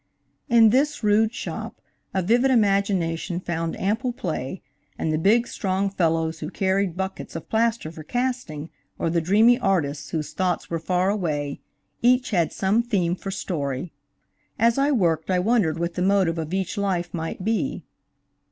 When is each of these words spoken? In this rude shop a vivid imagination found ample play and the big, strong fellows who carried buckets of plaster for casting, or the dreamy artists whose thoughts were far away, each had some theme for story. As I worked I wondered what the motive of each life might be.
In 0.49 0.71
this 0.71 1.03
rude 1.03 1.31
shop 1.31 1.79
a 2.11 2.23
vivid 2.23 2.49
imagination 2.49 3.39
found 3.39 3.79
ample 3.79 4.11
play 4.11 4.63
and 4.97 5.13
the 5.13 5.19
big, 5.19 5.45
strong 5.47 5.91
fellows 5.91 6.39
who 6.39 6.49
carried 6.49 6.97
buckets 6.97 7.35
of 7.35 7.47
plaster 7.49 7.91
for 7.91 8.01
casting, 8.01 8.71
or 8.97 9.11
the 9.11 9.21
dreamy 9.21 9.59
artists 9.59 10.09
whose 10.09 10.33
thoughts 10.33 10.71
were 10.71 10.79
far 10.79 11.11
away, 11.11 11.59
each 12.01 12.31
had 12.31 12.51
some 12.51 12.81
theme 12.81 13.15
for 13.15 13.29
story. 13.29 13.93
As 14.57 14.79
I 14.79 14.89
worked 14.89 15.29
I 15.29 15.37
wondered 15.37 15.77
what 15.77 15.93
the 15.93 16.01
motive 16.01 16.39
of 16.39 16.51
each 16.51 16.79
life 16.79 17.13
might 17.13 17.45
be. 17.45 17.83